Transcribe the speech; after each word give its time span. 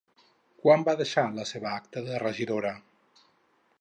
Quan 0.61 0.85
va 0.87 0.95
deixar 1.01 1.25
la 1.35 1.45
seva 1.49 1.69
acta 1.75 2.03
de 2.09 2.17
regidora? 2.25 2.77